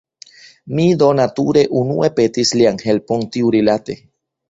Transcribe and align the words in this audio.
Mi 0.77 0.85
do 1.01 1.09
nature 1.19 1.63
unue 1.83 2.11
petis 2.19 2.57
lian 2.63 2.83
helpon 2.89 3.31
tiurilate. 3.37 4.01